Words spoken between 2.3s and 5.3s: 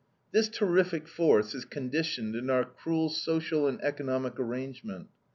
in our cruel social and economic arrangement.